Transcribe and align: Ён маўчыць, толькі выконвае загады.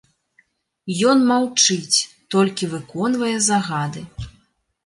Ён 1.09 1.17
маўчыць, 1.31 1.97
толькі 2.37 2.71
выконвае 2.75 3.37
загады. 3.49 4.01